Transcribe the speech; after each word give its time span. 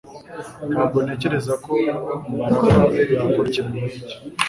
Ntabwo 0.69 0.97
ntekereza 1.05 1.53
ko 1.65 1.71
Mbaraga 2.33 2.71
yakora 3.21 3.47
ikintu 3.49 3.71
nkicyo 3.79 4.13